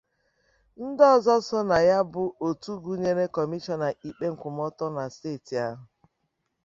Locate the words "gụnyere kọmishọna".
2.83-3.87